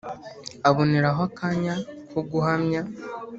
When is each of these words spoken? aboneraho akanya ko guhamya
aboneraho 0.69 1.21
akanya 1.29 1.75
ko 2.11 2.19
guhamya 2.29 2.81